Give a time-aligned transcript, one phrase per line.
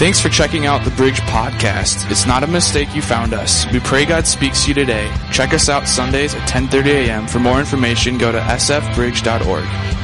[0.00, 2.10] Thanks for checking out the Bridge Podcast.
[2.10, 3.70] It's not a mistake you found us.
[3.70, 5.14] We pray God speaks to you today.
[5.30, 7.28] Check us out Sundays at 10:30 a.m.
[7.28, 9.99] For more information, go to sfbridge.org.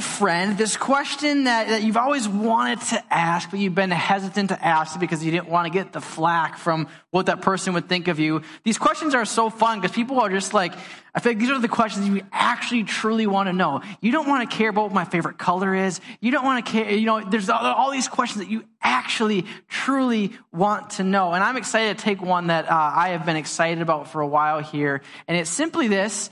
[0.00, 4.64] friend, this question that, that you've always wanted to ask, but you've been hesitant to
[4.64, 8.08] ask because you didn't want to get the flack from what that person would think
[8.08, 8.42] of you.
[8.64, 10.74] These questions are so fun because people are just like,
[11.14, 13.82] I feel like these are the questions you actually truly want to know.
[14.00, 16.00] You don't want to care about what my favorite color is.
[16.20, 20.32] You don't want to care, you know, there's all these questions that you actually truly
[20.52, 21.32] want to know.
[21.32, 24.26] And I'm excited to take one that uh, I have been excited about for a
[24.26, 25.02] while here.
[25.28, 26.30] And it's simply this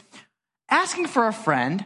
[0.70, 1.84] asking for a friend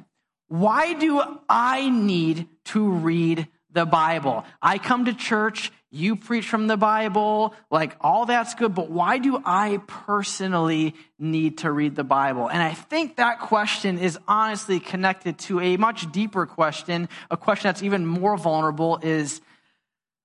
[0.52, 4.44] why do I need to read the Bible?
[4.60, 9.16] I come to church, you preach from the Bible, like all that's good, but why
[9.16, 12.48] do I personally need to read the Bible?
[12.48, 17.68] And I think that question is honestly connected to a much deeper question, a question
[17.68, 19.40] that's even more vulnerable is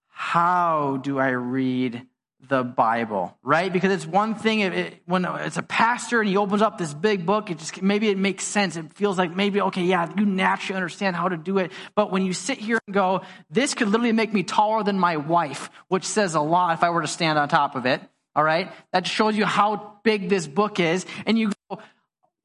[0.09, 2.05] how do I read
[2.48, 3.72] the Bible, right?
[3.72, 7.26] Because it's one thing it, when it's a pastor and he opens up this big
[7.26, 8.76] book, it just maybe it makes sense.
[8.76, 11.72] It feels like maybe okay, yeah, you naturally understand how to do it.
[11.95, 15.17] But when you sit here and go, this could literally make me taller than my
[15.17, 18.02] wife, which says a lot if I were to stand on top of it.
[18.36, 21.80] All right, that shows you how big this book is, and you go,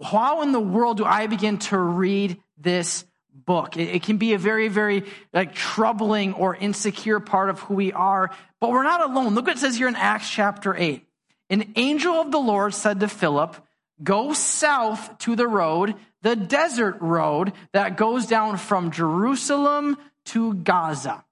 [0.02, 3.76] how in the world do I begin to read this book.
[3.76, 7.92] It, it, can be a very, very like troubling or insecure part of who we
[7.92, 8.30] are,
[8.60, 9.34] but we're not alone.
[9.34, 11.04] Look what it says here in Acts chapter 8.
[11.50, 13.56] An angel of the Lord said to Philip,
[14.02, 21.24] Go south to the road, the desert road that goes down from Jerusalem to Gaza.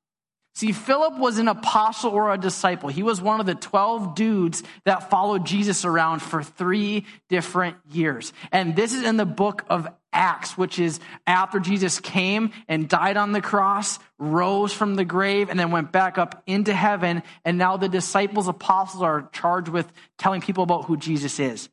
[0.54, 2.88] See, Philip was an apostle or a disciple.
[2.88, 8.32] He was one of the 12 dudes that followed Jesus around for three different years.
[8.52, 13.16] And this is in the book of Acts, which is after Jesus came and died
[13.16, 17.22] on the cross, rose from the grave, and then went back up into heaven.
[17.44, 21.68] And now the disciples, apostles are charged with telling people about who Jesus is.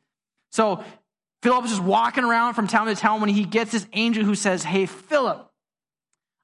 [0.52, 0.84] So
[1.42, 4.34] Philip is just walking around from town to town when he gets this angel who
[4.34, 5.50] says, Hey, Philip,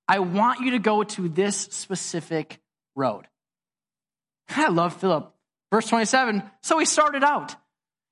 [0.07, 2.61] I want you to go to this specific
[2.95, 3.27] road.
[4.49, 5.33] I love Philip.
[5.73, 6.43] Verse 27.
[6.63, 7.57] So he started out.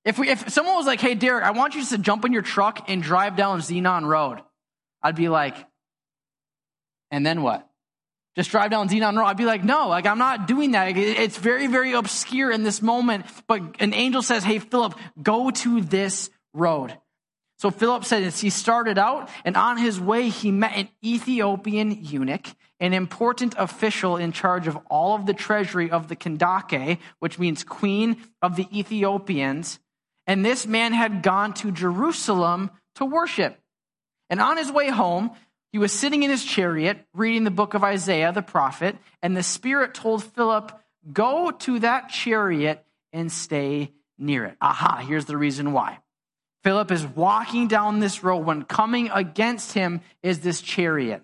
[0.05, 2.43] If, we, if someone was like, hey, Derek, I want you to jump in your
[2.43, 4.41] truck and drive down Xenon Road,
[5.03, 5.57] I'd be like,
[7.11, 7.69] and then what?
[8.35, 9.27] Just drive down Xenon Road.
[9.27, 10.97] I'd be like, no, like I'm not doing that.
[10.97, 13.27] It's very, very obscure in this moment.
[13.47, 16.97] But an angel says, hey, Philip, go to this road.
[17.59, 22.49] So Philip said he started out, and on his way, he met an Ethiopian eunuch,
[22.81, 27.63] an important official in charge of all of the treasury of the Kandake, which means
[27.63, 29.79] queen of the Ethiopians.
[30.27, 33.59] And this man had gone to Jerusalem to worship.
[34.31, 35.33] And on his way home,
[35.72, 39.43] he was sitting in his chariot reading the book of Isaiah, the prophet, and the
[39.43, 40.72] Spirit told Philip,
[41.12, 44.56] Go to that chariot and stay near it.
[44.60, 45.99] Aha, here's the reason why.
[46.62, 51.22] Philip is walking down this road when coming against him is this chariot.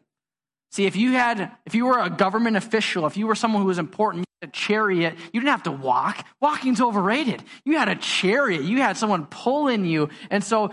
[0.72, 3.68] See, if you had, if you were a government official, if you were someone who
[3.68, 6.24] was important, a chariot, you didn't have to walk.
[6.40, 7.42] Walking's overrated.
[7.64, 8.62] You had a chariot.
[8.62, 10.10] You had someone pulling you.
[10.30, 10.70] And so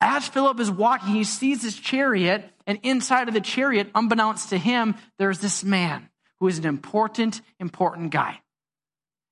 [0.00, 4.58] as Philip is walking, he sees this chariot, and inside of the chariot, unbeknownst to
[4.58, 8.40] him, there's this man who is an important, important guy.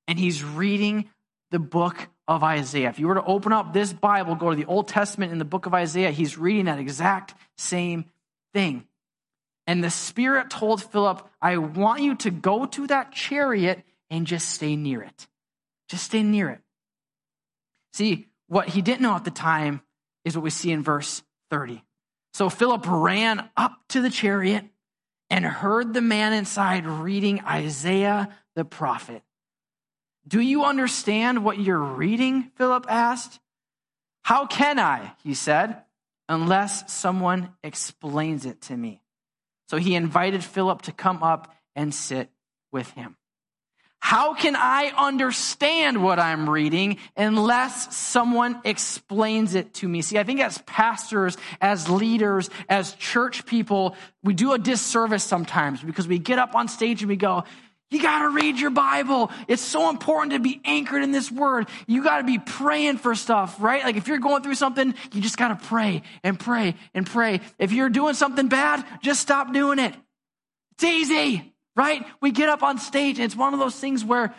[0.06, 1.08] And he's reading
[1.50, 2.90] the book of Isaiah.
[2.90, 5.46] If you were to open up this Bible, go to the Old Testament in the
[5.46, 8.04] book of Isaiah, he's reading that exact same
[8.52, 8.84] thing.
[9.68, 14.48] And the Spirit told Philip, I want you to go to that chariot and just
[14.48, 15.28] stay near it.
[15.90, 16.60] Just stay near it.
[17.92, 19.82] See, what he didn't know at the time
[20.24, 21.84] is what we see in verse 30.
[22.32, 24.64] So Philip ran up to the chariot
[25.28, 29.22] and heard the man inside reading Isaiah the prophet.
[30.26, 32.50] Do you understand what you're reading?
[32.56, 33.38] Philip asked.
[34.22, 35.82] How can I, he said,
[36.26, 39.02] unless someone explains it to me?
[39.68, 42.30] So he invited Philip to come up and sit
[42.72, 43.16] with him.
[44.00, 50.02] How can I understand what I'm reading unless someone explains it to me?
[50.02, 55.82] See, I think as pastors, as leaders, as church people, we do a disservice sometimes
[55.82, 57.44] because we get up on stage and we go,
[57.90, 59.30] you got to read your Bible.
[59.46, 61.68] It's so important to be anchored in this word.
[61.86, 63.82] You got to be praying for stuff, right?
[63.82, 67.40] Like if you're going through something, you just got to pray and pray and pray.
[67.58, 69.94] If you're doing something bad, just stop doing it.
[70.72, 72.04] It's easy, right?
[72.20, 74.34] We get up on stage and it's one of those things where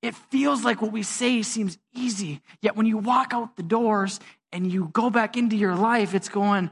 [0.00, 2.42] it feels like what we say seems easy.
[2.60, 4.20] Yet when you walk out the doors
[4.52, 6.70] and you go back into your life, it's going,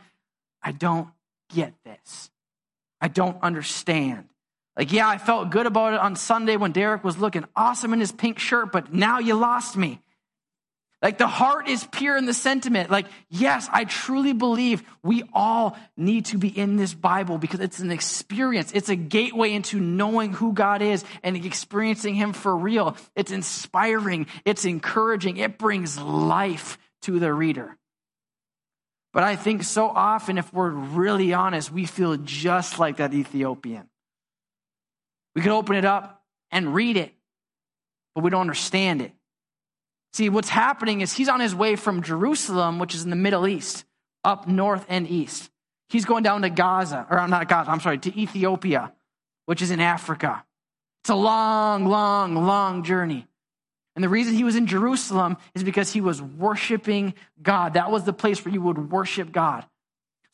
[0.63, 1.09] I don't
[1.53, 2.31] get this.
[3.01, 4.29] I don't understand.
[4.77, 8.01] Like, yeah, I felt good about it on Sunday when Derek was looking awesome in
[8.01, 10.01] his pink shirt, but now you lost me.
[11.03, 12.89] Like the heart is pure in the sentiment.
[12.89, 17.81] Like, yes, I truly believe we all need to be in this Bible because it's
[17.81, 18.71] an experience.
[18.73, 22.97] It's a gateway into knowing who God is and experiencing Him for real.
[23.17, 24.29] It's inspiring.
[24.45, 25.39] It's encouraging.
[25.39, 27.77] It brings life to the reader.
[29.13, 33.89] But I think so often, if we're really honest, we feel just like that Ethiopian.
[35.35, 37.13] We can open it up and read it,
[38.15, 39.13] but we don't understand it.
[40.13, 43.47] See, what's happening is he's on his way from Jerusalem, which is in the Middle
[43.47, 43.85] East,
[44.25, 45.51] up north and east.
[45.89, 48.93] He's going down to Gaza, or not Gaza, I'm sorry, to Ethiopia,
[49.47, 50.45] which is in Africa.
[51.03, 53.27] It's a long, long, long journey.
[53.95, 57.75] And the reason he was in Jerusalem is because he was worshiping God.
[57.75, 59.67] That was the place where you would worship God.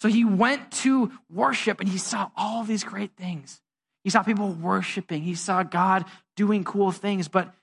[0.00, 3.60] So he went to worship and he saw all these great things.
[4.08, 7.54] He saw people worshiping, he saw God doing cool things, but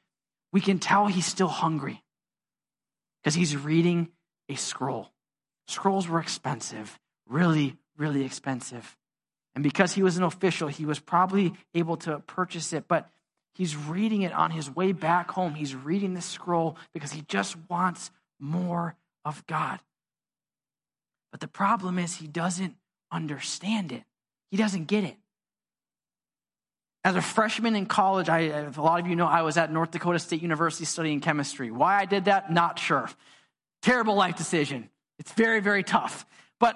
[0.54, 2.04] we can tell he's still hungry
[3.18, 4.10] because he's reading
[4.48, 5.10] a scroll.
[5.68, 8.96] Scrolls were expensive, really, really expensive.
[9.56, 13.10] And because he was an official, he was probably able to purchase it, but
[13.56, 15.56] he's reading it on his way back home.
[15.56, 18.96] He's reading the scroll because he just wants more
[19.26, 19.80] of God.
[21.32, 22.76] But the problem is, he doesn't
[23.12, 24.04] understand it,
[24.52, 25.18] he doesn't get it.
[27.06, 29.92] As a freshman in college, I, a lot of you know I was at North
[29.92, 31.70] Dakota State University studying chemistry.
[31.70, 33.08] Why I did that, not sure.
[33.84, 34.90] Terrible life decision.
[35.20, 36.26] It's very, very tough.
[36.60, 36.76] But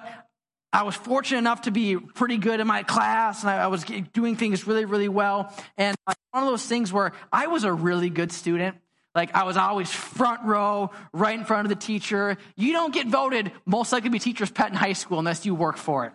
[0.71, 3.83] I was fortunate enough to be pretty good in my class, and I, I was
[4.13, 5.51] doing things really, really well.
[5.79, 5.97] And
[6.29, 8.77] one of those things where I was a really good student.
[9.15, 12.37] Like I was always front row, right in front of the teacher.
[12.55, 15.55] You don't get voted most likely to be teacher's pet in high school unless you
[15.55, 16.13] work for it.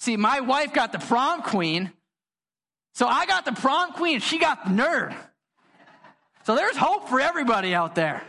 [0.00, 1.92] See, my wife got the prom queen,
[2.94, 5.14] so I got the prom queen, she got the nerd.
[6.44, 8.22] So there's hope for everybody out there.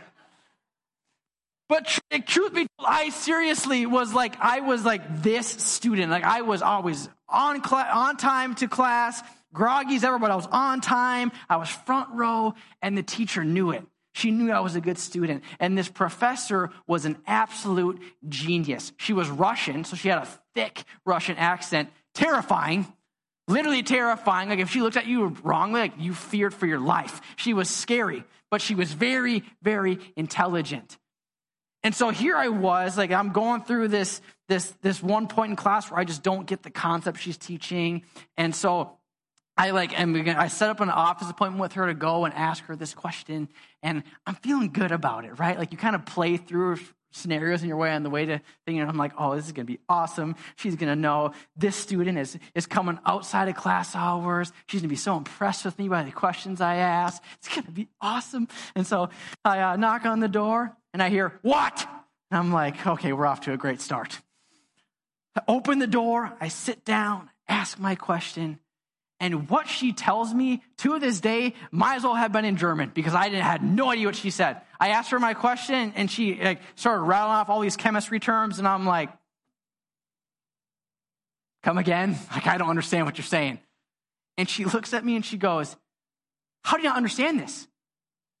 [1.68, 6.10] But tr- truth be told, I seriously was like, I was like this student.
[6.10, 9.22] Like I was always on cl- on time to class,
[9.54, 11.32] groggy as ever, but I was on time.
[11.48, 13.86] I was front row, and the teacher knew it.
[14.12, 15.42] She knew I was a good student.
[15.58, 18.92] And this professor was an absolute genius.
[18.98, 22.92] She was Russian, so she had a thick Russian accent, terrifying,
[23.48, 24.50] literally terrifying.
[24.50, 27.20] Like if she looked at you wrongly, like you feared for your life.
[27.36, 30.98] She was scary, but she was very, very intelligent.
[31.82, 35.56] And so here I was, like I'm going through this this this one point in
[35.56, 38.02] class where I just don't get the concept she's teaching.
[38.36, 38.98] And so
[39.62, 42.34] I like am gonna, I set up an office appointment with her to go and
[42.34, 43.48] ask her this question,
[43.80, 45.56] and I'm feeling good about it, right?
[45.56, 46.78] Like you kind of play through
[47.12, 49.72] scenarios in your way on the way to thinking, I'm like, oh, this is to
[49.72, 50.34] be awesome.
[50.56, 54.52] She's to know this student is, is coming outside of class hours.
[54.66, 57.22] She's to be so impressed with me by the questions I ask.
[57.38, 58.48] It's to be awesome.
[58.74, 59.10] And so
[59.44, 61.86] I uh, knock on the door and I hear, what?
[62.32, 64.22] And I'm like, okay, we're off to a great start.
[65.36, 68.58] I open the door, I sit down, ask my question,
[69.22, 72.90] and what she tells me to this day might as well have been in German
[72.92, 74.60] because I had no idea what she said.
[74.80, 78.58] I asked her my question and she like, started rattling off all these chemistry terms,
[78.58, 79.10] and I'm like,
[81.62, 82.18] come again?
[82.32, 83.60] Like, I don't understand what you're saying.
[84.36, 85.76] And she looks at me and she goes,
[86.64, 87.68] How do you not understand this?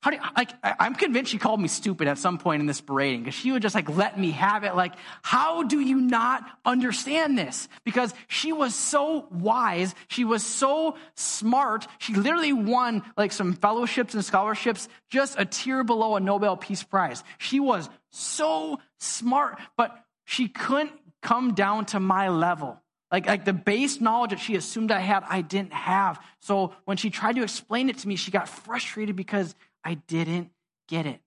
[0.02, 2.80] How do you, like, I'm convinced she called me stupid at some point in this
[2.80, 4.74] berating because she would just like let me have it.
[4.74, 7.68] Like, how do you not understand this?
[7.84, 9.94] Because she was so wise.
[10.08, 11.86] She was so smart.
[11.98, 16.82] She literally won like some fellowships and scholarships just a tier below a Nobel Peace
[16.82, 17.22] Prize.
[17.38, 22.82] She was so smart, but she couldn't come down to my level.
[23.12, 26.18] Like, like the base knowledge that she assumed I had, I didn't have.
[26.40, 30.50] So when she tried to explain it to me, she got frustrated because I didn't
[30.88, 31.20] get it.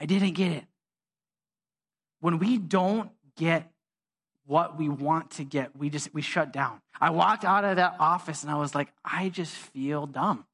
[0.00, 0.64] I didn't get it.
[2.20, 3.70] When we don't get
[4.46, 6.80] what we want to get, we just we shut down.
[7.00, 10.44] I walked out of that office and I was like, I just feel dumb.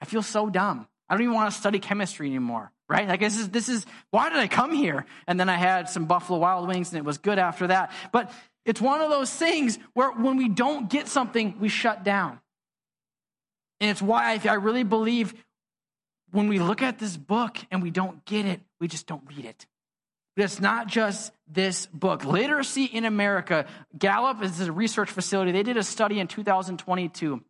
[0.00, 0.86] I feel so dumb.
[1.08, 3.08] I don't even want to study chemistry anymore, right?
[3.08, 5.04] Like this is this is why did I come here?
[5.26, 7.92] And then I had some Buffalo Wild Wings and it was good after that.
[8.12, 8.32] But
[8.64, 12.40] it's one of those things where when we don't get something, we shut down.
[13.80, 15.34] And it's why I, I really believe
[16.32, 19.44] when we look at this book and we don't get it, we just don't read
[19.44, 19.66] it.
[20.36, 22.24] But it's not just this book.
[22.24, 23.66] Literacy in America,
[23.98, 25.52] Gallup is a research facility.
[25.52, 27.40] They did a study in 2022,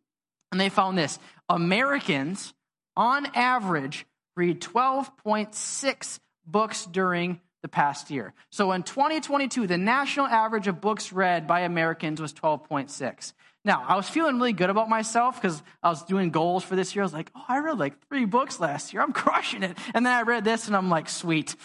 [0.51, 2.53] and they found this Americans,
[2.97, 8.33] on average, read 12.6 books during the past year.
[8.49, 13.33] So in 2022, the national average of books read by Americans was 12.6.
[13.63, 16.95] Now, I was feeling really good about myself because I was doing goals for this
[16.95, 17.03] year.
[17.03, 19.03] I was like, oh, I read like three books last year.
[19.03, 19.77] I'm crushing it.
[19.93, 21.55] And then I read this and I'm like, sweet.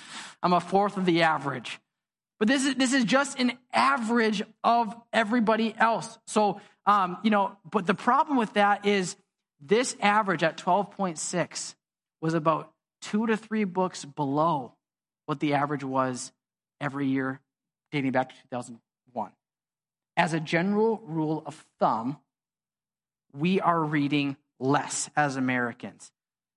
[0.42, 1.80] I'm a fourth of the average.
[2.38, 6.18] But this is, this is just an average of everybody else.
[6.26, 9.16] So, um, you know, but the problem with that is
[9.60, 11.74] this average at 12.6
[12.20, 14.74] was about two to three books below
[15.24, 16.30] what the average was
[16.80, 17.40] every year
[17.90, 18.85] dating back to 2001.
[20.16, 22.18] As a general rule of thumb,
[23.32, 26.10] we are reading less as Americans.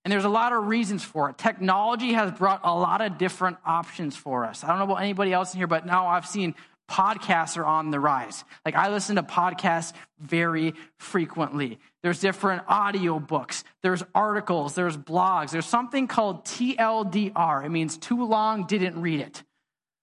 [0.04, 1.36] And there's a lot of reasons for it.
[1.36, 4.64] Technology has brought a lot of different options for us.
[4.64, 6.54] I don't know about anybody else in here, but now I've seen
[6.90, 8.44] podcasts are on the rise.
[8.64, 11.78] Like I listen to podcasts very frequently.
[12.02, 13.62] There's different audio books.
[13.82, 14.74] There's articles.
[14.74, 15.50] There's blogs.
[15.50, 17.64] There's something called TLDR.
[17.64, 19.42] It means too long, didn't read it.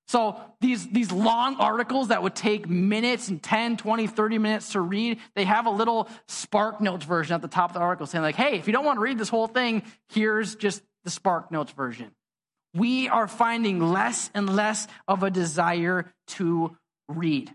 [0.08, 4.82] So these, these long articles that would take minutes and 10, 20, 30 minutes to
[4.82, 8.22] read, they have a little Spark Notes version at the top of the article saying
[8.22, 11.52] like, hey, if you don't want to read this whole thing, here's just the Spark
[11.52, 12.12] Notes version.
[12.74, 16.78] We are finding less and less of a desire to
[17.10, 17.52] read.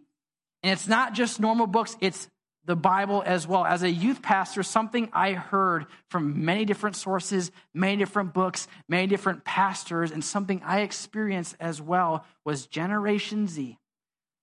[0.62, 2.28] And it's not just normal books, it's
[2.64, 3.64] the Bible as well.
[3.64, 9.06] As a youth pastor, something I heard from many different sources, many different books, many
[9.06, 13.78] different pastors, and something I experienced as well was Generation Z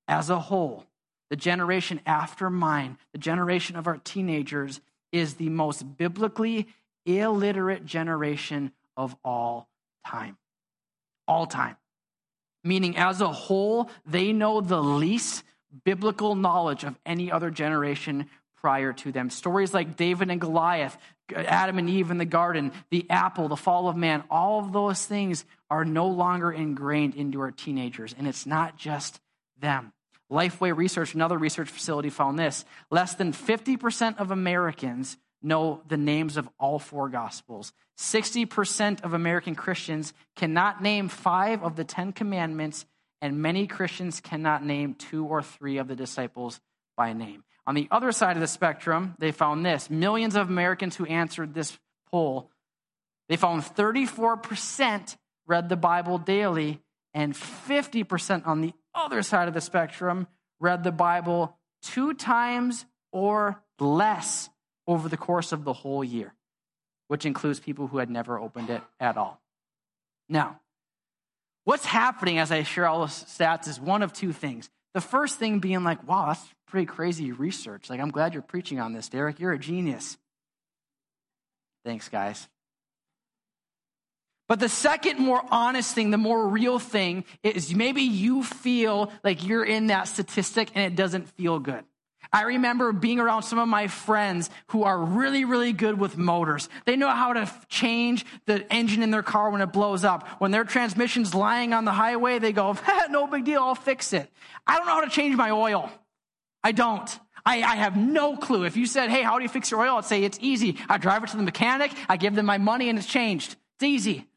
[0.10, 0.86] as a whole,
[1.30, 6.68] the generation after mine, the generation of our teenagers, is the most biblically
[7.06, 9.70] illiterate generation of all
[10.06, 10.38] time.
[11.28, 11.78] All time.
[12.64, 15.44] Meaning, as a whole, they know the least
[15.84, 18.30] biblical knowledge of any other generation
[18.62, 19.30] prior to them.
[19.30, 20.98] Stories like David and Goliath,
[21.34, 25.06] Adam and Eve in the garden, the apple, the fall of man, all of those
[25.06, 28.14] things are no longer ingrained into our teenagers.
[28.18, 29.22] And it's not just
[29.60, 29.94] them.
[30.32, 36.38] Lifeway Research, another research facility, found this less than 50% of Americans know the names
[36.38, 37.72] of all four gospels.
[37.98, 42.86] 60% of American Christians cannot name five of the Ten Commandments
[43.22, 46.60] and many Christians cannot name two or three of the disciples
[46.96, 47.44] by name.
[47.68, 51.54] On the other side of the spectrum, they found this millions of Americans who answered
[51.54, 51.78] this
[52.10, 52.50] poll,
[53.28, 56.82] they found 34% read the Bible daily,
[57.14, 60.28] and 50% on the other side of the spectrum
[60.60, 64.50] read the Bible two times or less
[64.88, 66.34] over the course of the whole year,
[67.08, 69.40] which includes people who had never opened it at all.
[70.28, 70.60] Now,
[71.70, 74.72] What's happening as I share all the stats is one of two things.
[74.96, 77.92] The first thing being like, wow, that's pretty crazy research.
[77.92, 79.40] Like, I'm glad you're preaching on this, Derek.
[79.40, 80.18] You're a genius.
[81.86, 82.48] Thanks, guys.
[84.48, 89.46] But the second, more honest thing, the more real thing is maybe you feel like
[89.46, 91.84] you're in that statistic and it doesn't feel good.
[92.32, 96.70] I remember being around some of my friends who are really, really good with motors.
[96.86, 100.28] They know how to change the engine in their car when it blows up.
[100.40, 102.78] When their transmission's lying on the highway, they go,
[103.10, 104.32] no big deal, I'll fix it.
[104.68, 105.92] I don't know how to change my oil.
[106.64, 107.20] I don't.
[107.46, 108.66] I, I, have no clue.
[108.66, 109.96] If you said, hey, how do you fix your oil?
[109.96, 110.78] I'd say, it's easy.
[110.88, 113.56] I drive it to the mechanic, I give them my money, and it's changed.
[113.78, 114.28] It's easy.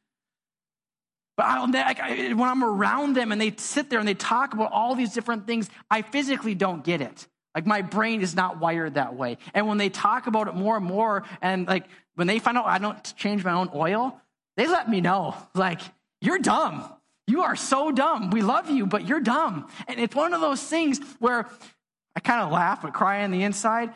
[1.37, 4.95] But I when I'm around them and they sit there and they talk about all
[4.95, 7.27] these different things, I physically don't get it.
[7.55, 9.39] Like my brain is not wired that way.
[9.55, 12.67] And when they talk about it more and more, and like when they find out
[12.67, 14.19] I don't change my own oil,
[14.57, 15.35] they let me know.
[15.55, 15.81] Like,
[16.21, 16.85] you're dumb.
[17.27, 18.31] You are so dumb.
[18.31, 19.69] We love you, but you're dumb.
[19.89, 21.49] And it's one of those things where
[22.15, 23.93] I kind of laugh but cry on the inside.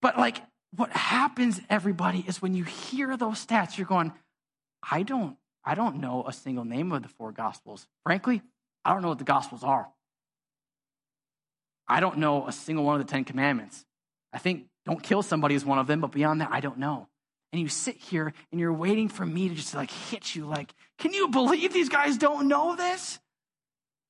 [0.00, 0.42] But like
[0.74, 4.12] what happens, everybody, is when you hear those stats, you're going,
[4.88, 7.86] I don't, I don't know a single name of the four gospels.
[8.04, 8.42] Frankly,
[8.84, 9.88] I don't know what the gospels are.
[11.88, 13.84] I don't know a single one of the Ten Commandments.
[14.32, 17.08] I think don't kill somebody is one of them, but beyond that, I don't know.
[17.52, 20.74] And you sit here and you're waiting for me to just like hit you like,
[20.98, 23.18] can you believe these guys don't know this?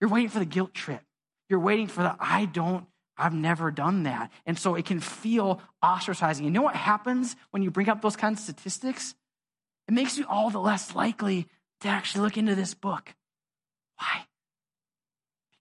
[0.01, 1.03] You're waiting for the guilt trip.
[1.49, 4.31] You're waiting for the I don't, I've never done that.
[4.45, 6.45] And so it can feel ostracizing.
[6.45, 9.15] You know what happens when you bring up those kinds of statistics?
[9.87, 11.47] It makes you all the less likely
[11.81, 13.15] to actually look into this book.
[13.99, 14.28] Why?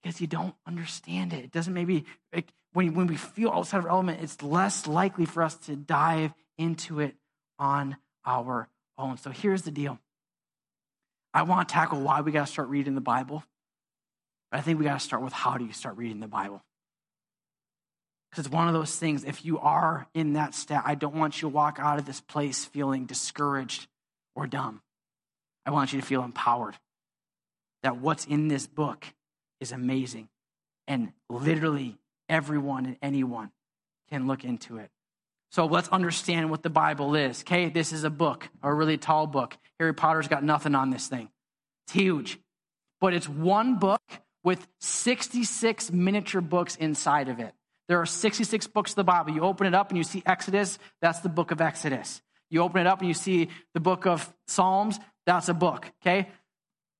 [0.02, 1.44] Because you don't understand it.
[1.44, 5.24] It doesn't maybe, like, when, when we feel outside of our element, it's less likely
[5.24, 7.16] for us to dive into it
[7.58, 9.16] on our own.
[9.16, 9.98] So here's the deal
[11.32, 13.44] I want to tackle why we got to start reading the Bible.
[14.50, 16.62] But I think we got to start with how do you start reading the Bible?
[18.30, 21.36] Because it's one of those things, if you are in that state, I don't want
[21.36, 23.86] you to walk out of this place feeling discouraged
[24.34, 24.82] or dumb.
[25.64, 26.76] I want you to feel empowered.
[27.82, 29.04] that what's in this book
[29.60, 30.28] is amazing.
[30.86, 31.98] And literally
[32.28, 33.50] everyone and anyone
[34.10, 34.90] can look into it.
[35.50, 37.42] So let's understand what the Bible is.
[37.42, 39.56] Okay, this is a book, a really tall book.
[39.78, 41.30] Harry Potter's got nothing on this thing.
[41.86, 42.38] It's huge.
[43.00, 44.02] But it's one book
[44.44, 47.54] with 66 miniature books inside of it.
[47.88, 49.32] There are 66 books of the Bible.
[49.32, 52.20] You open it up and you see Exodus, that's the book of Exodus.
[52.50, 56.28] You open it up and you see the book of Psalms, that's a book, okay?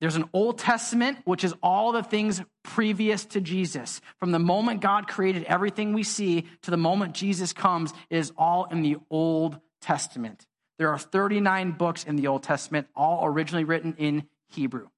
[0.01, 4.01] There's an Old Testament, which is all the things previous to Jesus.
[4.21, 8.67] From the moment God created everything we see to the moment Jesus comes is all
[8.67, 10.47] in the Old Testament.
[10.79, 14.89] There are 39 books in the Old Testament, all originally written in Hebrew.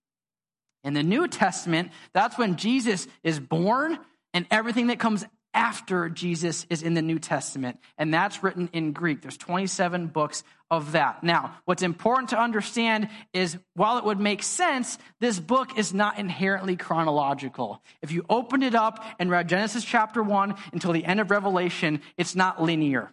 [0.84, 3.98] In the New Testament, that's when Jesus is born
[4.34, 8.92] and everything that comes after Jesus is in the New Testament, and that's written in
[8.92, 9.22] Greek.
[9.22, 11.24] There's 27 books of that.
[11.24, 16.18] Now, what's important to understand is while it would make sense, this book is not
[16.18, 17.82] inherently chronological.
[18.02, 22.02] If you opened it up and read Genesis chapter 1 until the end of Revelation,
[22.16, 23.10] it's not linear.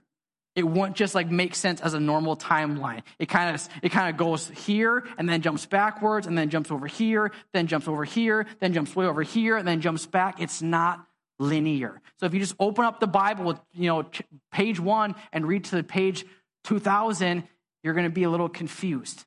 [0.55, 3.03] It won't just like make sense as a normal timeline.
[3.19, 6.71] It kind of it kind of goes here and then jumps backwards and then jumps
[6.71, 10.41] over here, then jumps over here, then jumps way over here and then jumps back.
[10.41, 11.06] It's not
[11.39, 12.01] linear.
[12.19, 14.05] So if you just open up the Bible with, you know,
[14.51, 16.25] page one and read to the page
[16.63, 17.43] 2000,
[17.83, 19.25] you're going to be a little confused.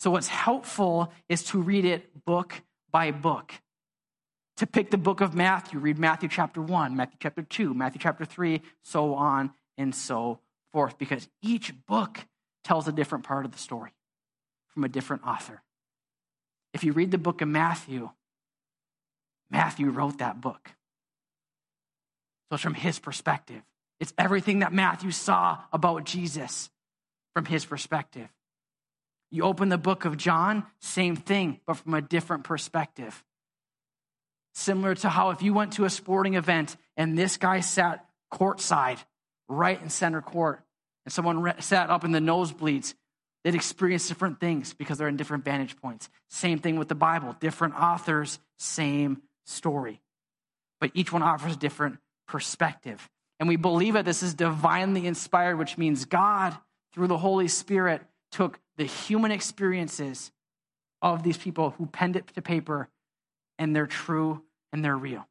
[0.00, 3.52] So what's helpful is to read it book by book.
[4.58, 8.24] To pick the book of Matthew, read Matthew chapter 1, Matthew chapter 2, Matthew chapter
[8.24, 10.40] 3, so on and so
[10.72, 12.18] forth, because each book
[12.64, 13.92] tells a different part of the story
[14.68, 15.62] from a different author.
[16.74, 18.10] If you read the book of Matthew,
[19.50, 20.70] Matthew wrote that book.
[22.50, 23.62] So it's from his perspective.
[24.00, 26.70] It's everything that Matthew saw about Jesus
[27.34, 28.28] from his perspective.
[29.30, 33.24] You open the book of John, same thing, but from a different perspective.
[34.54, 38.98] Similar to how if you went to a sporting event and this guy sat courtside,
[39.48, 40.60] right in center court,
[41.06, 42.94] and someone sat up in the nosebleeds,
[43.42, 46.10] they'd experience different things because they're in different vantage points.
[46.28, 50.02] Same thing with the Bible, different authors, same story.
[50.80, 53.08] But each one offers different perspective.
[53.40, 56.56] And we believe that this is divinely inspired, which means God,
[56.92, 60.30] through the Holy Spirit, took the human experiences
[61.00, 62.88] of these people who penned it to paper,
[63.58, 65.26] and they're true and they're real.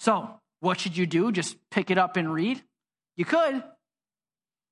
[0.00, 1.32] So, what should you do?
[1.32, 2.62] Just pick it up and read?
[3.16, 3.62] You could,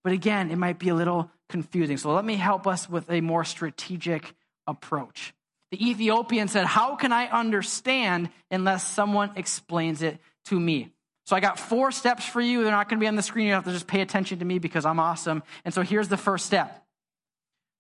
[0.03, 1.99] but again, it might be a little confusing.
[1.99, 4.35] So, let me help us with a more strategic
[4.67, 5.35] approach.
[5.71, 10.93] The Ethiopian said, How can I understand unless someone explains it to me.
[11.27, 12.63] So I got four steps for you.
[12.63, 13.47] They're not going to be on the screen.
[13.47, 15.43] You have to just pay attention to me because I'm awesome.
[15.65, 16.85] And so here's the first step.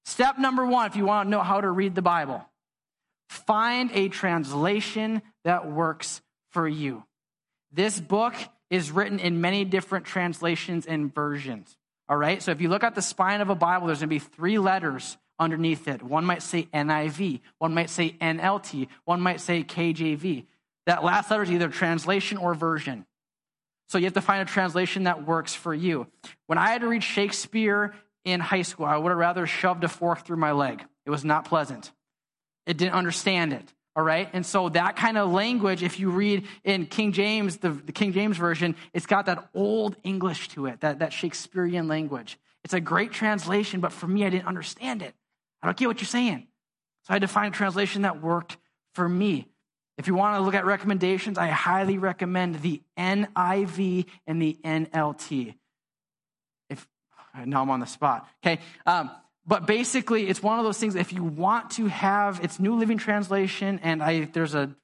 [0.04, 2.44] Step number one, if you want to know how to read the Bible,
[3.28, 7.04] find a translation that works for you.
[7.72, 8.34] This book
[8.70, 11.76] is written in many different translations and versions.
[12.08, 12.42] All right.
[12.42, 14.58] So if you look at the spine of a Bible, there's going to be three
[14.58, 16.02] letters underneath it.
[16.02, 20.46] One might say NIV, one might say NLT, one might say KJV.
[20.88, 23.04] That last letter is either translation or version.
[23.88, 26.06] So you have to find a translation that works for you.
[26.46, 29.88] When I had to read Shakespeare in high school, I would have rather shoved a
[29.88, 30.82] fork through my leg.
[31.04, 31.92] It was not pleasant.
[32.64, 33.70] It didn't understand it.
[33.96, 34.30] All right.
[34.32, 38.14] And so that kind of language, if you read in King James, the, the King
[38.14, 42.38] James Version, it's got that old English to it, that, that Shakespearean language.
[42.64, 45.14] It's a great translation, but for me, I didn't understand it.
[45.62, 46.46] I don't get what you're saying.
[47.02, 48.56] So I had to find a translation that worked
[48.94, 49.48] for me.
[49.98, 55.54] If you want to look at recommendations, I highly recommend the NIV and the NLT.
[56.70, 56.86] If
[57.44, 58.60] now I'm on the spot, okay.
[58.86, 59.10] Um,
[59.44, 60.94] but basically, it's one of those things.
[60.94, 64.74] If you want to have it's New Living Translation, and I there's a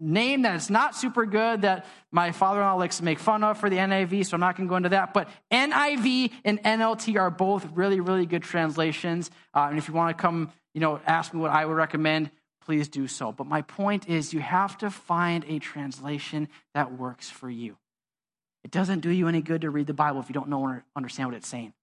[0.00, 3.68] name that is not super good that my father-in-law likes to make fun of for
[3.68, 5.12] the NIV, so I'm not going to go into that.
[5.12, 9.30] But NIV and NLT are both really, really good translations.
[9.52, 12.30] Uh, and if you want to come, you know, ask me what I would recommend,
[12.64, 13.32] please do so.
[13.32, 17.76] But my point is, you have to find a translation that works for you.
[18.62, 20.84] It doesn't do you any good to read the Bible if you don't know or
[20.96, 21.74] understand what it's saying.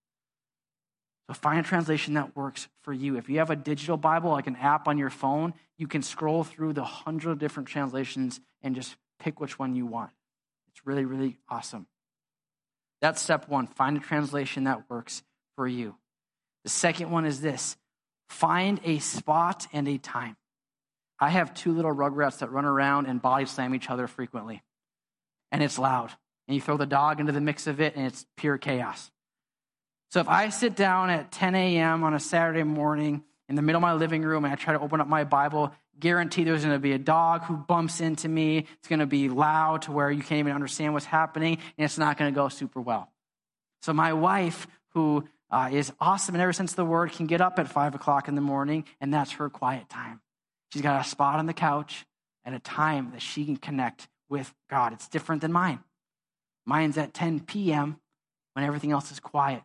[1.27, 3.17] So find a translation that works for you.
[3.17, 6.43] If you have a digital Bible, like an app on your phone, you can scroll
[6.43, 10.11] through the hundred different translations and just pick which one you want.
[10.69, 11.85] It's really, really awesome.
[13.01, 13.67] That's step one.
[13.67, 15.23] Find a translation that works
[15.55, 15.95] for you.
[16.63, 17.77] The second one is this
[18.29, 20.35] find a spot and a time.
[21.21, 24.61] I have two little rugrats that run around and body slam each other frequently.
[25.51, 26.11] And it's loud.
[26.47, 29.11] And you throw the dog into the mix of it, and it's pure chaos.
[30.09, 32.03] So if I sit down at 10 a.m.
[32.03, 34.79] on a Saturday morning in the middle of my living room and I try to
[34.81, 38.65] open up my Bible guarantee there's going to be a dog who bumps into me.
[38.79, 41.97] It's going to be loud to where you can't even understand what's happening, and it's
[41.97, 43.09] not going to go super well.
[43.83, 47.39] So my wife, who uh, is awesome in every sense of the word, can get
[47.39, 50.21] up at five o'clock in the morning, and that's her quiet time.
[50.71, 52.05] She's got a spot on the couch
[52.45, 54.93] at a time that she can connect with God.
[54.93, 55.79] It's different than mine.
[56.65, 57.97] Mine's at 10 p.m.
[58.53, 59.63] when everything else is quiet.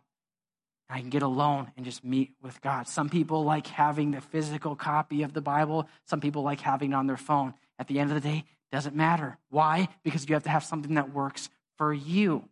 [0.89, 2.87] I can get alone and just meet with God.
[2.87, 5.89] Some people like having the physical copy of the Bible.
[6.05, 7.55] Some people like having it on their phone.
[7.79, 9.39] At the end of the day, doesn't matter.
[9.51, 9.89] Why?
[10.03, 12.49] Because you have to have something that works for you.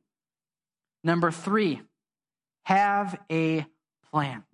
[1.02, 1.80] Number three,
[2.64, 3.66] have a
[4.10, 4.44] plan.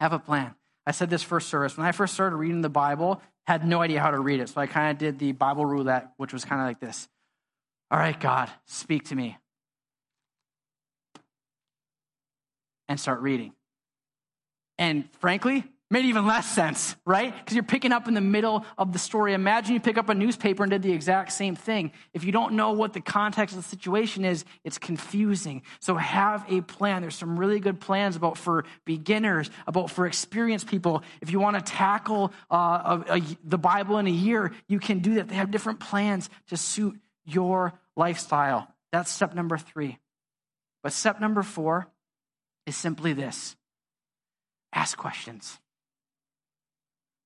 [0.00, 0.54] Have a plan.
[0.88, 1.76] I said this first service.
[1.76, 4.48] When I first started reading the Bible, had no idea how to read it.
[4.48, 7.08] So I kind of did the Bible roulette, which was kind of like this.
[7.90, 9.38] All right, God, speak to me.
[12.88, 13.52] and start reading.
[14.78, 17.34] And frankly, made even less sense, right?
[17.34, 19.32] Because you're picking up in the middle of the story.
[19.32, 21.92] Imagine you pick up a newspaper and did the exact same thing.
[22.12, 25.62] If you don't know what the context of the situation is, it's confusing.
[25.80, 27.00] So have a plan.
[27.00, 31.02] There's some really good plans about for beginners, about for experienced people.
[31.22, 34.98] If you want to tackle uh, a, a, the Bible in a year, you can
[34.98, 35.28] do that.
[35.28, 38.68] They have different plans to suit your lifestyle.
[38.92, 39.98] That's step number three.
[40.82, 41.88] But step number four
[42.66, 43.56] is simply this
[44.72, 45.58] ask questions.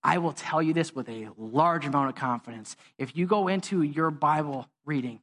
[0.04, 2.76] I will tell you this with a large amount of confidence.
[2.98, 5.20] If you go into your Bible reading,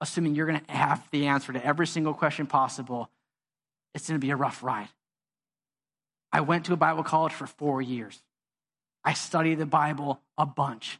[0.00, 3.08] assuming you're going to have the answer to every single question possible,
[3.94, 4.88] it's going to be a rough ride.
[6.32, 8.20] I went to a Bible college for four years.
[9.04, 10.98] I studied the Bible a bunch.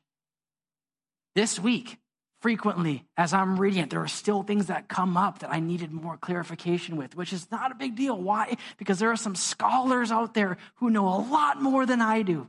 [1.35, 1.99] This week,
[2.41, 5.91] frequently as I'm reading it, there are still things that come up that I needed
[5.91, 8.17] more clarification with, which is not a big deal.
[8.17, 8.57] Why?
[8.77, 12.49] Because there are some scholars out there who know a lot more than I do.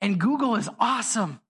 [0.00, 1.40] And Google is awesome.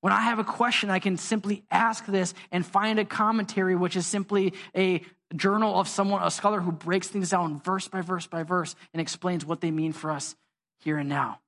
[0.00, 3.96] When I have a question, I can simply ask this and find a commentary, which
[3.96, 5.02] is simply a
[5.34, 9.00] journal of someone, a scholar who breaks things down verse by verse by verse and
[9.00, 10.36] explains what they mean for us
[10.78, 11.40] here and now.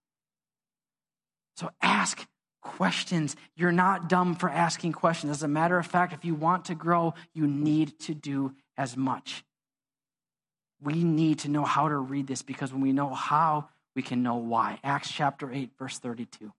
[1.56, 2.26] So ask
[2.62, 3.36] questions.
[3.54, 5.30] You're not dumb for asking questions.
[5.30, 8.96] As a matter of fact, if you want to grow, you need to do as
[8.96, 9.44] much.
[10.80, 14.22] We need to know how to read this because when we know how, we can
[14.22, 14.78] know why.
[14.84, 16.52] Acts chapter 8, verse 32.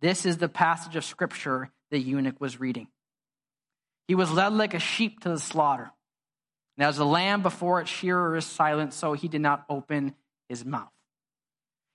[0.00, 2.86] This is the passage of scripture the eunuch was reading.
[4.06, 5.90] He was led like a sheep to the slaughter.
[6.76, 10.14] And as a lamb before its shearer is silent, so he did not open
[10.48, 10.92] his mouth.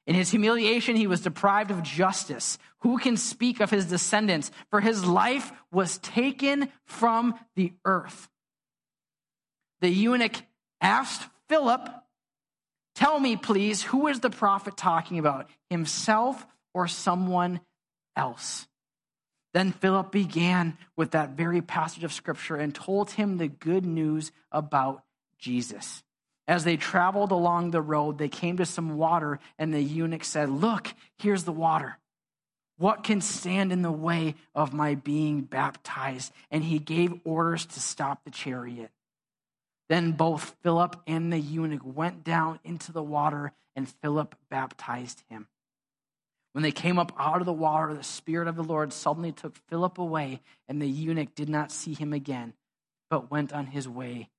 [0.06, 2.58] In his humiliation, he was deprived of justice.
[2.80, 4.52] Who can speak of his descendants?
[4.70, 8.28] For his life was taken from the earth.
[9.80, 10.44] The eunuch
[10.82, 11.88] asked Philip,
[12.96, 17.60] Tell me, please, who is the prophet talking about, himself or someone
[18.16, 18.68] else?
[19.54, 24.32] Then Philip began with that very passage of scripture and told him the good news
[24.52, 25.04] about
[25.38, 26.04] Jesus.
[26.48, 30.50] As they traveled along the road, they came to some water, and the eunuch said,
[30.50, 31.98] Look, here's the water.
[32.78, 36.34] What can stand in the way of my being baptized?
[36.52, 38.90] And he gave orders to stop the chariot.
[39.90, 45.48] Then both Philip and the eunuch went down into the water, and Philip baptized him.
[46.54, 49.58] When they came up out of the water, the Spirit of the Lord suddenly took
[49.68, 52.54] Philip away, and the eunuch did not see him again,
[53.10, 54.30] but went on his way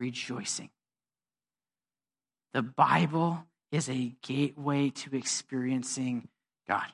[0.00, 0.70] rejoicing.
[2.52, 6.28] The Bible is a gateway to experiencing
[6.66, 6.86] God.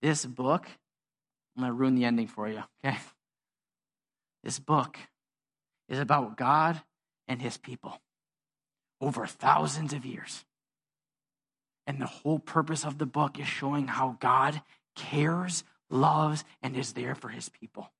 [0.00, 0.68] This book,
[1.56, 2.96] I'm going to ruin the ending for you, okay?
[4.44, 4.98] This book
[5.88, 6.80] is about God
[7.26, 8.00] and his people
[9.00, 10.44] over thousands of years.
[11.86, 14.60] And the whole purpose of the book is showing how God
[14.94, 17.90] cares, loves, and is there for his people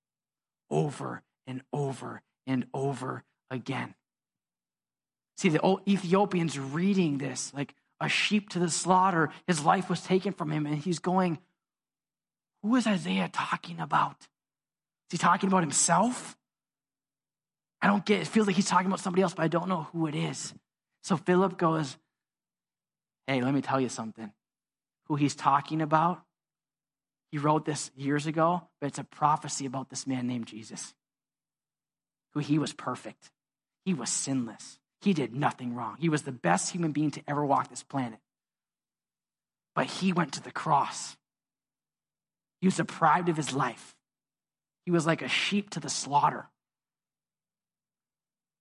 [0.70, 3.94] over and over and over again.
[5.38, 9.30] See, the old Ethiopian's reading this like a sheep to the slaughter.
[9.46, 11.38] His life was taken from him, and he's going,
[12.62, 14.16] Who is Isaiah talking about?
[14.20, 16.36] Is he talking about himself?
[17.80, 18.22] I don't get it.
[18.22, 20.52] It feels like he's talking about somebody else, but I don't know who it is.
[21.02, 21.96] So Philip goes,
[23.26, 24.32] Hey, let me tell you something.
[25.06, 26.22] Who he's talking about,
[27.30, 30.94] he wrote this years ago, but it's a prophecy about this man named Jesus,
[32.32, 33.30] who he was perfect.
[33.84, 34.78] He was sinless.
[35.00, 35.96] He did nothing wrong.
[35.98, 38.18] He was the best human being to ever walk this planet.
[39.74, 41.16] But he went to the cross.
[42.60, 43.94] He was deprived of his life.
[44.84, 46.48] He was like a sheep to the slaughter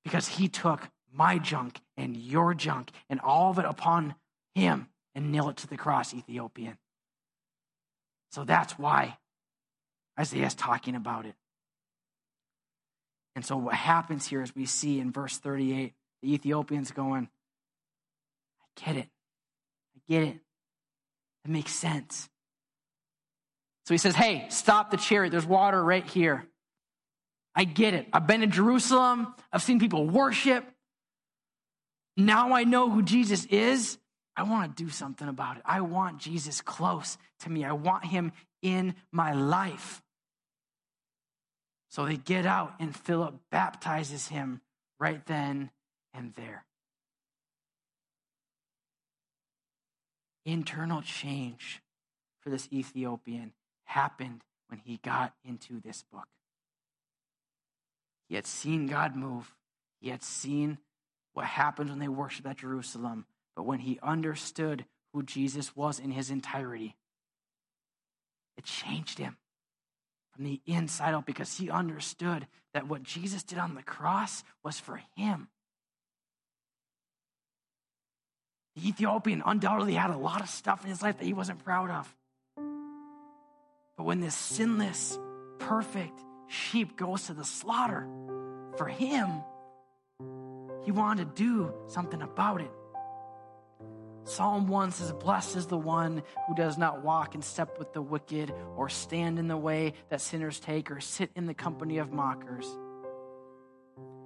[0.07, 4.15] because he took my junk and your junk and all of it upon
[4.55, 6.77] him and nail it to the cross, Ethiopian.
[8.31, 9.17] So that's why
[10.17, 11.35] Isaiah's talking about it.
[13.35, 17.27] And so what happens here is we see in verse 38, the Ethiopian's going,
[18.61, 19.09] I get it.
[19.95, 20.37] I get it.
[21.43, 22.29] It makes sense.
[23.85, 25.31] So he says, Hey, stop the chariot.
[25.31, 26.47] There's water right here.
[27.57, 28.07] I get it.
[28.13, 29.33] I've been to Jerusalem.
[29.51, 30.63] I've seen people worship.
[32.15, 33.97] Now I know who Jesus is.
[34.35, 35.63] I want to do something about it.
[35.65, 37.65] I want Jesus close to me.
[37.65, 40.03] I want him in my life.
[41.89, 44.61] So they get out, and Philip baptizes him
[44.99, 45.71] right then
[46.13, 46.63] and there.
[50.45, 51.81] Internal change
[52.41, 53.53] for this Ethiopian
[53.85, 56.27] happened when he got into this book.
[58.27, 59.53] He had seen God move,
[59.99, 60.77] he had seen
[61.33, 63.25] what happened when they worshiped at Jerusalem.
[63.55, 66.95] But when he understood who Jesus was in his entirety,
[68.57, 69.37] it changed him
[70.31, 74.79] from the inside out because he understood that what Jesus did on the cross was
[74.79, 75.47] for him.
[78.75, 81.89] The Ethiopian undoubtedly had a lot of stuff in his life that he wasn't proud
[81.89, 82.15] of.
[83.95, 85.17] But when this sinless,
[85.57, 88.07] perfect sheep goes to the slaughter
[88.77, 89.43] for him,
[90.83, 92.71] he wanted to do something about it.
[94.23, 98.01] Psalm 1 says, Blessed is the one who does not walk in step with the
[98.01, 102.11] wicked, or stand in the way that sinners take, or sit in the company of
[102.11, 102.67] mockers.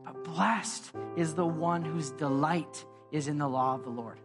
[0.04, 4.20] But blessed is the one whose delight is in the law of the Lord,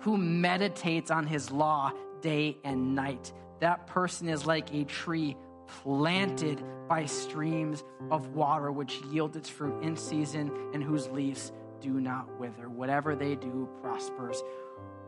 [0.00, 3.32] who meditates on his law day and night.
[3.60, 5.36] That person is like a tree
[5.66, 12.00] planted by streams of water, which yield its fruit in season and whose leaves do
[12.00, 12.68] not wither.
[12.68, 14.42] Whatever they do prospers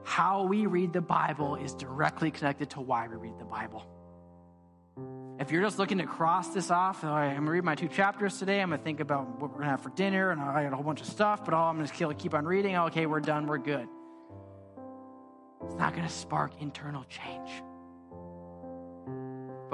[0.05, 3.87] how we read the Bible is directly connected to why we read the Bible.
[5.41, 8.39] If you're just looking to cross this off, I'm going to read my two chapters
[8.39, 8.61] today.
[8.61, 10.77] I'm to think about what we're going to have for dinner, and I got a
[10.77, 12.77] whole bunch of stuff, but all I'm going to keep on reading.
[12.77, 13.89] Okay, we're done, we're good.
[15.65, 17.51] It's not going to spark internal change.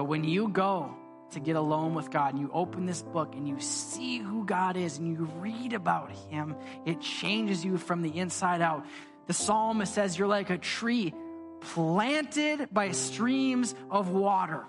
[0.01, 0.97] But when you go
[1.33, 4.79] to get alone with God and you open this book and you see who God
[4.79, 8.87] is and you read about Him, it changes you from the inside out.
[9.27, 11.13] The psalmist says you're like a tree
[11.61, 14.65] planted by streams of water.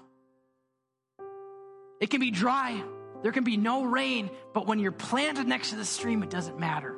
[2.02, 2.84] It can be dry,
[3.24, 6.60] there can be no rain, but when you're planted next to the stream, it doesn't
[6.60, 6.98] matter.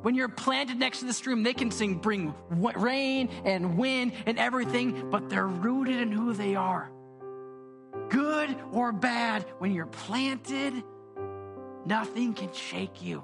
[0.00, 4.38] When you're planted next to the stream, they can sing, bring rain and wind and
[4.38, 6.90] everything, but they're rooted in who they are.
[8.50, 10.82] Good or bad, when you're planted,
[11.86, 13.22] nothing can shake you.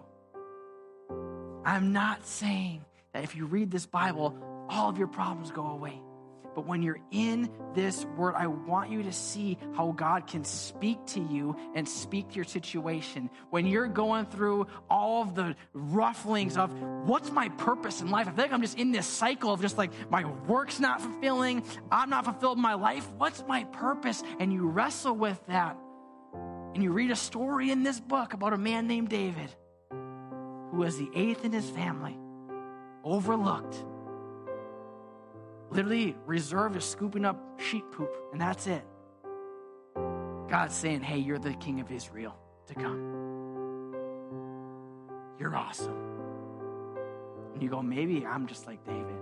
[1.64, 4.36] I'm not saying that if you read this Bible,
[4.68, 6.00] all of your problems go away.
[6.56, 11.04] But when you're in this word, I want you to see how God can speak
[11.08, 13.28] to you and speak to your situation.
[13.50, 16.72] When you're going through all of the rufflings of
[17.06, 19.76] what's my purpose in life, I feel like I'm just in this cycle of just
[19.76, 23.06] like my work's not fulfilling, I'm not fulfilled in my life.
[23.18, 24.22] What's my purpose?
[24.40, 25.76] And you wrestle with that.
[26.74, 29.54] And you read a story in this book about a man named David
[29.90, 32.16] who was the eighth in his family
[33.04, 33.76] overlooked,
[35.70, 38.84] literally reserved to scooping up sheep poop, and that's it.
[40.48, 43.94] God's saying, Hey, you're the king of Israel to come.
[45.38, 45.96] You're awesome.
[47.54, 49.16] And you go, Maybe I'm just like David.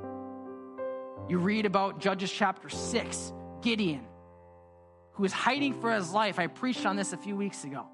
[1.28, 4.04] You read about Judges chapter 6, Gideon,
[5.12, 6.38] who is hiding for his life.
[6.38, 7.86] I preached on this a few weeks ago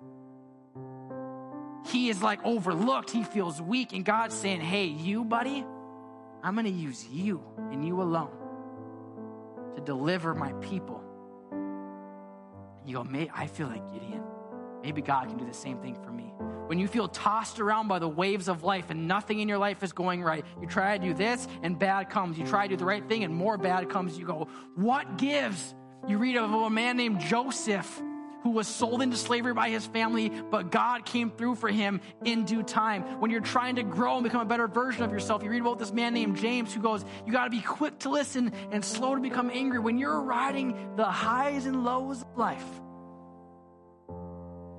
[1.90, 3.10] he is like overlooked.
[3.10, 3.92] He feels weak.
[3.92, 5.64] And God's saying, Hey, you, buddy,
[6.42, 8.39] I'm going to use you and you alone
[9.80, 11.02] to deliver my people.
[11.50, 14.22] And you go, May I feel like Gideon.
[14.82, 16.32] Maybe God can do the same thing for me.
[16.66, 19.82] When you feel tossed around by the waves of life and nothing in your life
[19.82, 22.38] is going right, you try to do this and bad comes.
[22.38, 24.18] You try to do the right thing and more bad comes.
[24.18, 25.74] You go, What gives?
[26.08, 28.00] You read of a man named Joseph
[28.42, 32.44] who was sold into slavery by his family, but God came through for him in
[32.44, 33.02] due time.
[33.20, 35.78] When you're trying to grow and become a better version of yourself, you read about
[35.78, 39.14] this man named James who goes, You got to be quick to listen and slow
[39.14, 39.78] to become angry.
[39.78, 42.64] When you're riding the highs and lows of life,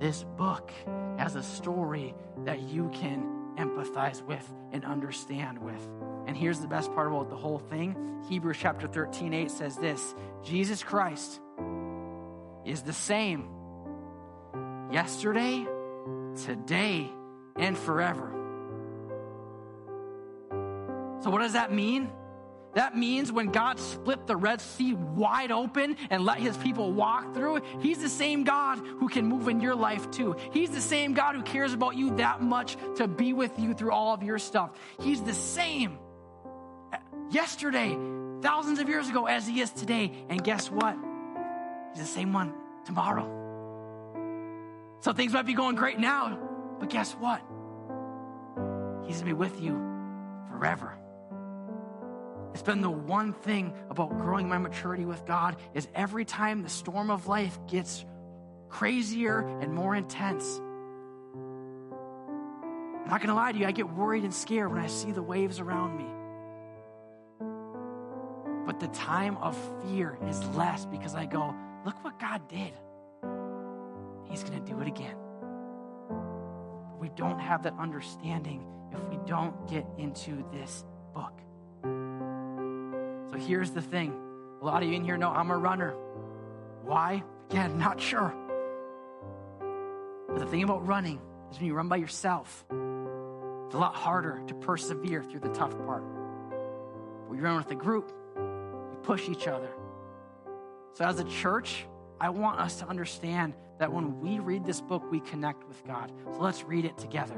[0.00, 0.72] this book
[1.18, 5.88] has a story that you can empathize with and understand with.
[6.26, 10.14] And here's the best part about the whole thing Hebrews chapter 13, 8 says this
[10.42, 11.40] Jesus Christ
[12.64, 13.48] is the same
[14.90, 15.66] yesterday,
[16.44, 17.10] today,
[17.56, 18.30] and forever.
[21.20, 22.10] So, what does that mean?
[22.74, 27.34] That means when God split the Red Sea wide open and let his people walk
[27.34, 30.36] through, he's the same God who can move in your life too.
[30.52, 33.92] He's the same God who cares about you that much to be with you through
[33.92, 34.70] all of your stuff.
[35.00, 35.98] He's the same
[37.30, 37.96] yesterday,
[38.40, 40.24] thousands of years ago, as he is today.
[40.30, 40.96] And guess what?
[41.92, 43.28] He's the same one tomorrow.
[45.00, 46.38] So things might be going great now,
[46.78, 47.40] but guess what?
[49.06, 49.72] He's gonna be with you
[50.48, 50.94] forever.
[52.52, 56.68] It's been the one thing about growing my maturity with God is every time the
[56.68, 58.04] storm of life gets
[58.68, 60.60] crazier and more intense.
[63.02, 65.22] I'm not gonna lie to you, I get worried and scared when I see the
[65.22, 66.06] waves around me.
[68.66, 72.72] But the time of fear is less because I go, look what God did.
[74.28, 75.16] He's going to do it again.
[76.98, 81.32] We don't have that understanding if we don't get into this book.
[81.82, 84.14] So here's the thing
[84.60, 85.94] a lot of you in here know I'm a runner.
[86.84, 87.22] Why?
[87.50, 88.34] Again, not sure.
[90.28, 94.40] But the thing about running is when you run by yourself, it's a lot harder
[94.46, 96.04] to persevere through the tough part.
[96.50, 99.70] But When you run with a group, you push each other.
[100.94, 101.86] So as a church,
[102.20, 106.12] I want us to understand that when we read this book, we connect with God.
[106.32, 107.34] So let's read it together.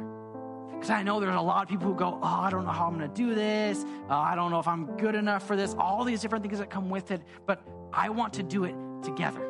[0.73, 2.87] Because I know there's a lot of people who go, Oh, I don't know how
[2.87, 3.85] I'm going to do this.
[4.11, 5.75] Uh, I don't know if I'm good enough for this.
[5.79, 7.23] All these different things that come with it.
[7.47, 7.62] But
[7.93, 9.40] I want to do it together.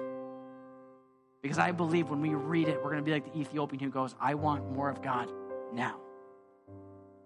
[1.43, 3.90] Because I believe when we read it, we're going to be like the Ethiopian who
[3.90, 5.31] goes, I want more of God
[5.73, 5.97] now.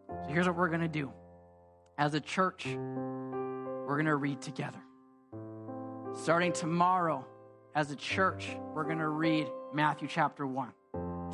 [0.08, 1.12] So here's what we're going to do.
[1.98, 4.78] As a church, we're going to read together.
[6.20, 7.24] Starting tomorrow,
[7.76, 10.72] as a church, we're going to read Matthew chapter 1.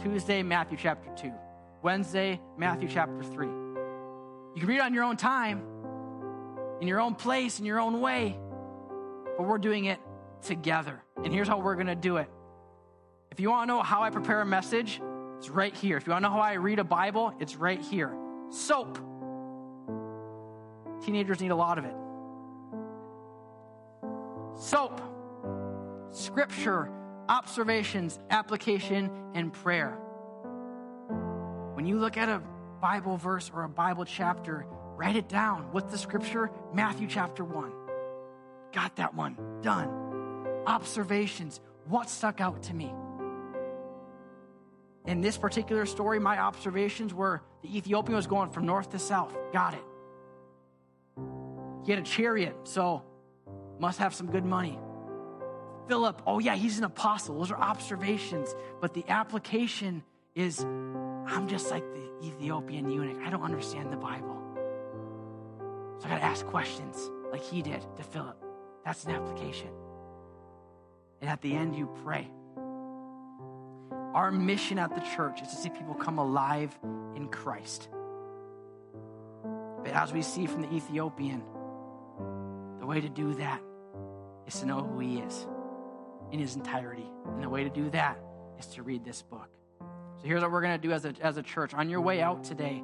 [0.03, 1.33] Tuesday, Matthew chapter 2.
[1.81, 3.47] Wednesday, Matthew chapter 3.
[3.47, 5.62] You can read on your own time,
[6.83, 8.38] in your own place, in your own way,
[9.38, 9.99] but we're doing it
[10.42, 11.01] together.
[11.16, 12.29] And here's how we're going to do it.
[13.31, 15.01] If you want to know how I prepare a message,
[15.38, 15.97] it's right here.
[15.97, 18.14] If you want to know how I read a Bible, it's right here.
[18.51, 18.99] Soap.
[21.03, 21.94] Teenagers need a lot of it.
[24.57, 25.01] Soap
[26.11, 26.90] scripture,
[27.29, 29.99] observations, application, and prayer.
[31.75, 32.40] When you look at a
[32.81, 34.64] Bible verse or a Bible chapter,
[34.97, 35.73] write it down.
[35.73, 36.51] What's the scripture?
[36.73, 37.73] Matthew chapter 1.
[38.73, 39.37] Got that one.
[39.61, 39.88] Done.
[40.67, 41.61] Observations.
[41.88, 42.95] What stuck out to me?
[45.07, 49.37] In this particular story, my observations were the Ethiopian was going from north to south.
[49.53, 49.85] Got it.
[51.85, 53.03] He had a chariot, so
[53.79, 54.79] must have some good money.
[55.89, 57.39] Philip, oh yeah, he's an apostle.
[57.39, 58.55] Those are observations.
[58.81, 60.03] But the application
[60.35, 60.61] is
[61.27, 63.23] I'm just like the Ethiopian eunuch.
[63.25, 64.41] I don't understand the Bible.
[65.99, 68.37] So I got to ask questions like he did to Philip.
[68.85, 69.69] That's an application.
[71.21, 72.31] And at the end, you pray.
[74.15, 76.77] Our mission at the church is to see people come alive
[77.17, 77.89] in Christ.
[79.83, 81.43] But as we see from the Ethiopian,
[82.85, 83.62] the way to do that
[84.47, 85.47] is to know who he is
[86.33, 87.11] in his entirety.
[87.33, 88.18] And the way to do that
[88.59, 89.49] is to read this book.
[90.20, 91.73] So here's what we're going to do as a, as a church.
[91.73, 92.83] On your way out today,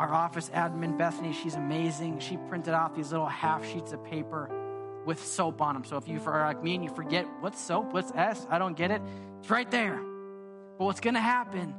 [0.00, 2.20] our office admin, Bethany, she's amazing.
[2.20, 4.50] She printed off these little half sheets of paper
[5.04, 5.84] with soap on them.
[5.84, 8.74] So if you are like me and you forget what's soap, what's S, I don't
[8.74, 9.02] get it,
[9.40, 10.00] it's right there.
[10.78, 11.74] But what's going to happen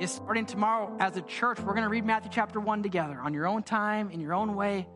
[0.00, 3.34] is starting tomorrow as a church, we're going to read Matthew chapter 1 together on
[3.34, 4.86] your own time, in your own way.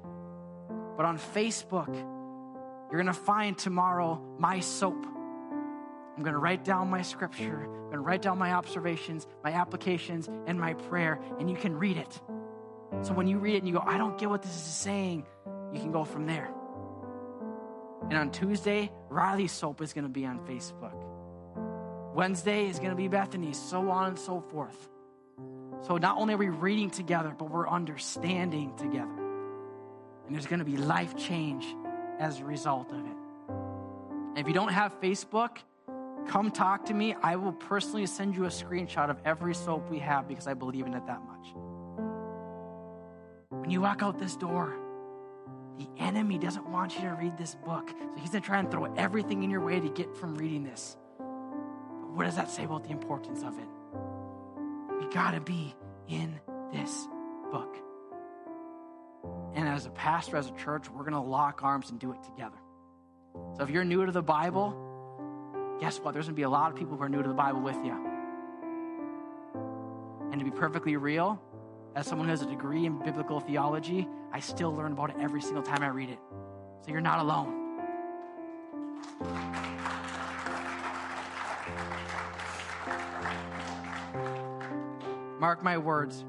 [1.00, 5.06] But on Facebook, you're going to find tomorrow my soap.
[5.06, 7.62] I'm going to write down my scripture.
[7.62, 11.74] I'm going to write down my observations, my applications, and my prayer, and you can
[11.74, 12.20] read it.
[13.00, 15.24] So when you read it and you go, I don't get what this is saying,
[15.72, 16.50] you can go from there.
[18.10, 20.92] And on Tuesday, Riley's soap is going to be on Facebook.
[22.14, 24.90] Wednesday is going to be Bethany's, so on and so forth.
[25.80, 29.19] So not only are we reading together, but we're understanding together.
[30.30, 31.66] And there's going to be life change
[32.20, 33.16] as a result of it.
[33.48, 35.56] And if you don't have Facebook,
[36.28, 37.16] come talk to me.
[37.20, 40.86] I will personally send you a screenshot of every soap we have because I believe
[40.86, 41.46] in it that much.
[43.48, 44.72] When you walk out this door,
[45.78, 47.90] the enemy doesn't want you to read this book.
[47.90, 50.62] So he's going to try and throw everything in your way to get from reading
[50.62, 50.96] this.
[51.18, 53.66] But what does that say about the importance of it?
[55.00, 55.74] We got to be
[56.06, 56.38] in
[56.72, 57.08] this
[57.50, 57.89] book.
[59.54, 62.22] And as a pastor, as a church, we're going to lock arms and do it
[62.22, 62.56] together.
[63.56, 64.76] So if you're new to the Bible,
[65.80, 66.12] guess what?
[66.12, 67.76] There's going to be a lot of people who are new to the Bible with
[67.84, 67.96] you.
[70.30, 71.40] And to be perfectly real,
[71.96, 75.42] as someone who has a degree in biblical theology, I still learn about it every
[75.42, 76.18] single time I read it.
[76.84, 77.56] So you're not alone.
[85.40, 86.24] Mark my words.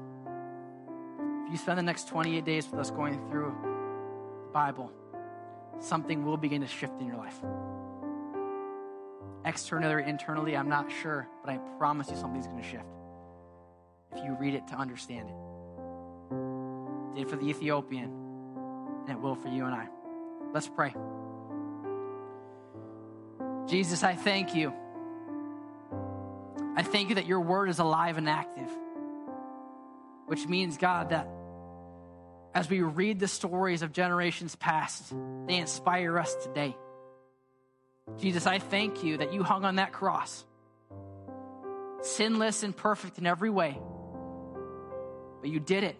[1.52, 3.54] You spend the next 28 days with us going through
[4.46, 4.90] the Bible,
[5.80, 7.38] something will begin to shift in your life.
[9.44, 12.86] Externally or internally, I'm not sure, but I promise you something's going to shift
[14.16, 15.34] if you read it to understand it.
[17.12, 18.10] it did for the Ethiopian,
[19.06, 19.88] and it will for you and I.
[20.54, 20.94] Let's pray.
[23.68, 24.72] Jesus, I thank you.
[26.76, 28.70] I thank you that your word is alive and active,
[30.24, 31.28] which means, God, that
[32.54, 35.12] as we read the stories of generations past,
[35.46, 36.76] they inspire us today.
[38.18, 40.44] Jesus, I thank you that you hung on that cross,
[42.02, 43.80] sinless and perfect in every way.
[45.40, 45.96] But you did it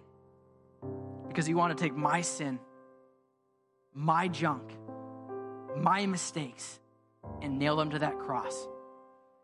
[1.29, 2.59] because you want to take my sin,
[3.95, 4.63] my junk,
[5.77, 6.79] my mistakes,
[7.41, 8.69] and nail them to that cross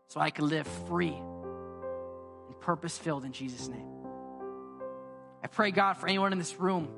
[0.07, 1.15] so I could live free
[2.47, 3.98] and purpose filled in Jesus' name.
[5.43, 6.89] I pray, God, for anyone in this room,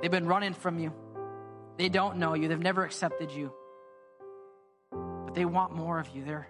[0.00, 0.92] they've been running from you.
[1.76, 3.52] They don't know you, they've never accepted you.
[4.90, 6.24] But they want more of you.
[6.24, 6.48] They're,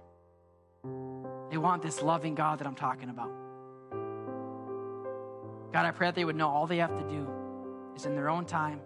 [1.50, 3.30] they want this loving God that I'm talking about.
[5.72, 7.28] God, I pray that they would know all they have to do
[7.96, 8.80] is in their own time,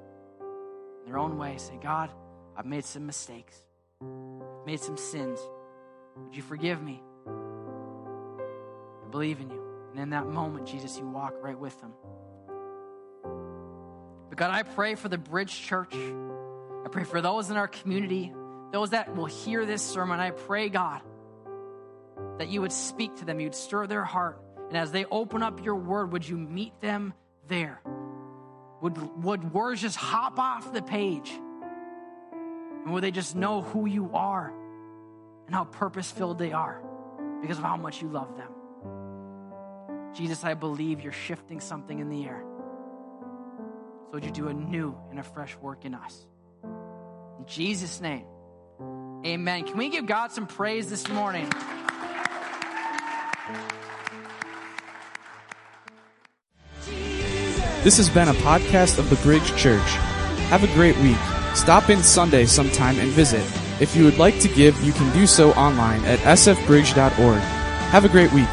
[1.05, 2.11] in their own way, say, God,
[2.57, 3.55] I've made some mistakes,
[4.65, 5.39] made some sins.
[6.17, 7.03] Would you forgive me?
[7.27, 9.68] I believe in you.
[9.91, 11.93] And in that moment, Jesus, you walk right with them.
[14.29, 15.95] But God, I pray for the Bridge Church.
[15.95, 18.33] I pray for those in our community,
[18.73, 20.21] those that will hear this sermon.
[20.21, 21.01] I pray, God,
[22.39, 24.41] that you would speak to them, you'd stir their heart.
[24.69, 27.15] And as they open up your word, would you meet them
[27.49, 27.81] there?
[28.83, 31.31] Would, would words just hop off the page?
[32.85, 34.53] And would they just know who you are
[35.47, 36.81] and how purpose filled they are
[37.41, 38.53] because of how much you love them?
[40.15, 42.43] Jesus, I believe you're shifting something in the air.
[44.07, 46.27] So would you do a new and a fresh work in us?
[47.39, 48.25] In Jesus' name,
[49.25, 49.65] amen.
[49.65, 51.49] Can we give God some praise this morning?
[57.85, 59.89] This has been a podcast of the Bridge Church.
[60.51, 61.17] Have a great week.
[61.55, 63.45] Stop in Sunday sometime and visit.
[63.81, 67.41] If you would like to give, you can do so online at sfbridge.org.
[67.41, 68.49] Have a great week.